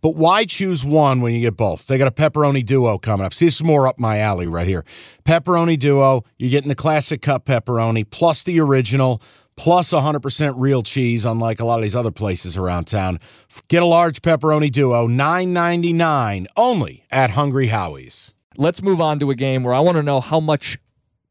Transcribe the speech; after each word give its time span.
But 0.00 0.16
why 0.16 0.44
choose 0.44 0.84
one 0.84 1.20
when 1.20 1.34
you 1.34 1.40
get 1.40 1.56
both? 1.56 1.86
They 1.86 1.98
got 1.98 2.08
a 2.08 2.12
pepperoni 2.12 2.64
duo 2.64 2.98
coming 2.98 3.26
up. 3.26 3.34
See, 3.34 3.46
this 3.46 3.56
is 3.56 3.64
more 3.64 3.86
up 3.86 3.98
my 3.98 4.18
alley 4.18 4.46
right 4.46 4.66
here. 4.66 4.84
Pepperoni 5.24 5.78
duo, 5.78 6.24
you're 6.38 6.50
getting 6.50 6.68
the 6.68 6.74
classic 6.74 7.22
cup 7.22 7.46
pepperoni 7.46 8.08
plus 8.08 8.42
the 8.44 8.60
original 8.60 9.22
plus 9.56 9.90
100% 9.92 10.54
real 10.56 10.82
cheese, 10.82 11.24
unlike 11.24 11.60
a 11.60 11.64
lot 11.64 11.78
of 11.78 11.82
these 11.82 11.96
other 11.96 12.12
places 12.12 12.56
around 12.56 12.86
town. 12.86 13.18
Get 13.66 13.82
a 13.82 13.86
large 13.86 14.22
pepperoni 14.22 14.70
duo, 14.70 15.08
$9.99 15.08 16.46
only 16.56 17.04
at 17.10 17.30
Hungry 17.30 17.66
Howie's. 17.66 18.34
Let's 18.56 18.82
move 18.82 19.00
on 19.00 19.18
to 19.18 19.30
a 19.30 19.34
game 19.34 19.64
where 19.64 19.74
I 19.74 19.80
want 19.80 19.96
to 19.96 20.02
know 20.02 20.20
how 20.20 20.40
much 20.40 20.78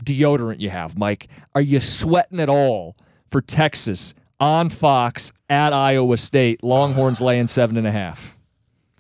deodorant 0.04 0.60
you 0.60 0.70
have, 0.70 0.98
Mike. 0.98 1.28
Are 1.56 1.62
you 1.62 1.80
sweating 1.80 2.40
at 2.40 2.50
all 2.50 2.96
for 3.32 3.42
Texas 3.42 4.14
on 4.40 4.70
Fox 4.70 5.32
at 5.50 5.74
Iowa 5.74 6.18
State? 6.18 6.64
Longhorns 6.64 7.22
laying 7.22 7.48
seven 7.48 7.78
and 7.78 7.88
a 7.88 7.92
half. 7.92 8.37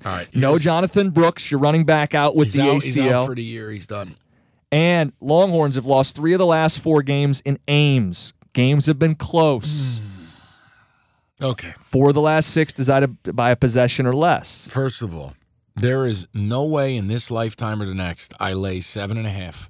All 0.05 0.11
right. 0.11 0.33
No 0.35 0.57
Jonathan 0.57 1.09
Brooks, 1.09 1.49
you're 1.49 1.59
running 1.59 1.83
back 1.83 2.13
out 2.13 2.35
with 2.35 2.53
the 2.53 2.61
out, 2.61 2.81
ACL. 2.81 2.83
He's 2.83 2.97
out 2.97 3.25
for 3.27 3.35
the 3.35 3.43
year. 3.43 3.71
He's 3.71 3.87
done. 3.87 4.15
And 4.71 5.13
Longhorns 5.21 5.75
have 5.75 5.85
lost 5.85 6.15
three 6.15 6.33
of 6.33 6.39
the 6.39 6.45
last 6.45 6.79
four 6.79 7.01
games 7.01 7.41
in 7.41 7.57
Ames. 7.67 8.33
Games 8.53 8.85
have 8.85 8.99
been 8.99 9.15
close. 9.15 9.99
Hmm. 9.99 11.45
Okay. 11.45 11.73
Four 11.91 12.09
of 12.09 12.15
the 12.15 12.21
last 12.21 12.49
six 12.49 12.73
decided 12.73 13.15
by 13.35 13.51
a 13.51 13.55
possession 13.55 14.05
or 14.05 14.13
less. 14.13 14.69
First 14.71 15.01
of 15.01 15.15
all, 15.15 15.33
there 15.75 16.05
is 16.05 16.27
no 16.33 16.65
way 16.65 16.97
in 16.97 17.07
this 17.07 17.29
lifetime 17.29 17.81
or 17.81 17.85
the 17.85 17.93
next 17.93 18.33
I 18.39 18.53
lay 18.53 18.81
seven 18.81 19.17
and 19.17 19.27
a 19.27 19.31
half 19.31 19.69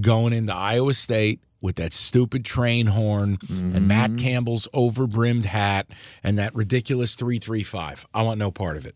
going 0.00 0.32
into 0.32 0.52
Iowa 0.52 0.92
State 0.94 1.40
with 1.60 1.76
that 1.76 1.92
stupid 1.92 2.44
train 2.44 2.86
horn 2.88 3.38
and 3.48 3.88
Matt 3.88 4.10
mm-hmm. 4.10 4.18
Campbell's 4.18 4.68
overbrimmed 4.74 5.46
hat 5.46 5.86
and 6.22 6.38
that 6.38 6.54
ridiculous 6.54 7.14
335. 7.14 8.06
I 8.12 8.22
want 8.22 8.38
no 8.38 8.50
part 8.50 8.76
of 8.76 8.86
it. 8.86 8.94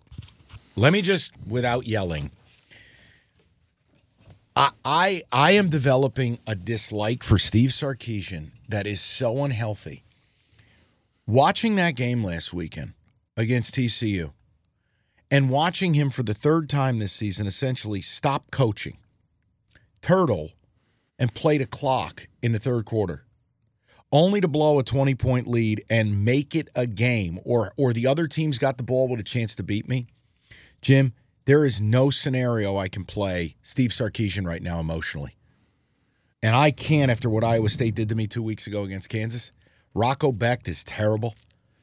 Let 0.76 0.92
me 0.92 1.02
just, 1.02 1.32
without 1.46 1.86
yelling, 1.86 2.30
I, 4.56 4.70
I 4.84 5.22
I 5.30 5.52
am 5.52 5.70
developing 5.70 6.38
a 6.46 6.54
dislike 6.54 7.22
for 7.22 7.38
Steve 7.38 7.70
Sarkisian 7.70 8.50
that 8.68 8.86
is 8.86 9.00
so 9.00 9.44
unhealthy. 9.44 10.04
Watching 11.26 11.76
that 11.76 11.94
game 11.94 12.24
last 12.24 12.52
weekend 12.52 12.94
against 13.36 13.74
TCU 13.74 14.32
and 15.30 15.50
watching 15.50 15.94
him 15.94 16.10
for 16.10 16.22
the 16.22 16.34
third 16.34 16.68
time 16.68 16.98
this 16.98 17.12
season 17.12 17.46
essentially 17.46 18.00
stop 18.00 18.50
coaching, 18.50 18.98
turtle, 20.02 20.50
and 21.18 21.34
play 21.34 21.58
the 21.58 21.66
clock 21.66 22.26
in 22.42 22.52
the 22.52 22.58
third 22.58 22.84
quarter, 22.84 23.24
only 24.10 24.40
to 24.40 24.48
blow 24.48 24.78
a 24.78 24.82
20 24.82 25.14
point 25.14 25.46
lead 25.46 25.84
and 25.88 26.24
make 26.24 26.54
it 26.54 26.68
a 26.74 26.86
game, 26.86 27.38
or, 27.44 27.70
or 27.76 27.92
the 27.92 28.06
other 28.06 28.26
team's 28.26 28.58
got 28.58 28.76
the 28.76 28.82
ball 28.82 29.06
with 29.06 29.20
a 29.20 29.24
chance 29.24 29.54
to 29.54 29.62
beat 29.62 29.88
me. 29.88 30.08
Jim, 30.80 31.12
there 31.44 31.64
is 31.64 31.80
no 31.80 32.10
scenario 32.10 32.76
I 32.76 32.88
can 32.88 33.04
play 33.04 33.56
Steve 33.62 33.90
Sarkisian 33.90 34.46
right 34.46 34.62
now 34.62 34.80
emotionally. 34.80 35.36
And 36.42 36.56
I 36.56 36.70
can't 36.70 37.10
after 37.10 37.28
what 37.28 37.44
Iowa 37.44 37.68
State 37.68 37.94
did 37.94 38.08
to 38.08 38.14
me 38.14 38.26
two 38.26 38.42
weeks 38.42 38.66
ago 38.66 38.84
against 38.84 39.08
Kansas. 39.08 39.52
Rocco 39.94 40.32
Becht 40.32 40.68
is 40.68 40.84
terrible. 40.84 41.34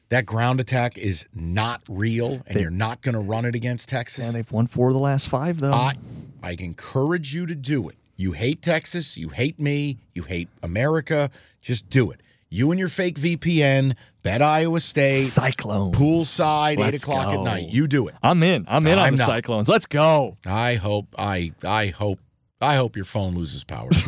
That 0.08 0.24
ground 0.24 0.58
attack 0.58 0.96
is 0.96 1.26
not 1.34 1.82
real, 1.88 2.42
and 2.46 2.56
They- 2.56 2.62
you're 2.62 2.70
not 2.70 3.02
going 3.02 3.12
to 3.12 3.20
run 3.20 3.44
it 3.44 3.54
against 3.54 3.88
Texas. 3.90 4.24
And 4.24 4.34
they've 4.34 4.50
won 4.50 4.66
four 4.66 4.88
of 4.88 4.94
the 4.94 5.00
last 5.00 5.28
five, 5.28 5.60
though. 5.60 5.72
I, 5.72 5.94
I 6.42 6.52
encourage 6.58 7.34
you 7.34 7.46
to 7.46 7.54
do 7.54 7.88
it. 7.90 7.96
You 8.16 8.32
hate 8.32 8.62
Texas, 8.62 9.16
you 9.16 9.28
hate 9.28 9.60
me, 9.60 9.98
you 10.14 10.22
hate 10.24 10.48
America. 10.62 11.30
Just 11.60 11.88
do 11.90 12.10
it. 12.10 12.20
You 12.50 12.70
and 12.70 12.78
your 12.80 12.88
fake 12.88 13.16
VPN, 13.18 13.94
bet 14.22 14.40
Iowa 14.40 14.80
State, 14.80 15.24
Cyclones. 15.26 15.94
poolside, 15.96 16.72
eight 16.72 16.78
Let's 16.78 17.02
o'clock 17.02 17.26
go. 17.32 17.40
at 17.40 17.44
night. 17.44 17.68
You 17.68 17.86
do 17.86 18.08
it. 18.08 18.14
I'm 18.22 18.42
in. 18.42 18.64
I'm 18.68 18.86
in 18.86 18.98
on 18.98 19.06
I'm 19.06 19.14
the 19.14 19.18
not. 19.18 19.26
Cyclones. 19.26 19.68
Let's 19.68 19.86
go. 19.86 20.36
I 20.46 20.74
hope. 20.74 21.14
I. 21.18 21.52
I 21.62 21.88
hope. 21.88 22.20
I 22.60 22.76
hope 22.76 22.96
your 22.96 23.04
phone 23.04 23.34
loses 23.34 23.64
power. 23.64 23.90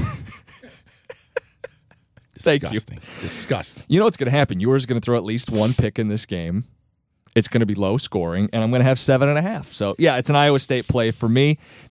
Thank 2.39 2.63
you. 2.63 2.69
Disgusting. 2.71 2.99
Disgusting. 3.21 3.85
You 3.89 3.99
know 3.99 4.05
what's 4.07 4.17
going 4.17 4.31
to 4.31 4.37
happen? 4.37 4.61
Ewers 4.61 4.83
is 4.83 4.87
going 4.87 5.01
to 5.01 5.05
throw 5.05 5.17
at 5.19 5.25
least 5.25 5.51
one 5.51 5.75
pick 5.75 5.99
in 5.99 6.09
this 6.09 6.25
game. 6.25 6.65
It's 7.35 7.47
going 7.49 7.61
to 7.61 7.67
be 7.67 7.75
low 7.77 7.97
scoring, 7.99 8.49
and 8.53 8.65
I'm 8.65 8.71
going 8.71 8.81
to 8.81 8.89
have 8.89 8.99
seven 8.99 9.29
and 9.29 9.37
a 9.39 9.43
half. 9.43 9.73
So, 9.73 9.95
yeah, 9.99 10.17
it's 10.17 10.31
an 10.31 10.37
Iowa 10.37 10.59
State 10.59 10.89
play 10.89 11.11
for 11.13 11.29
me. 11.29 11.59